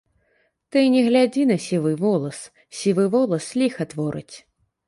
[0.75, 2.39] Ты не глядзі на сівы волас,
[2.81, 4.35] сівы волас ліха творыць.